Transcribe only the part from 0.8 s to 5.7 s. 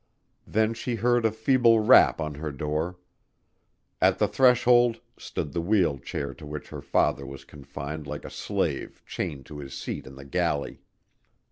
heard a feeble rap on her door. At the threshold stood the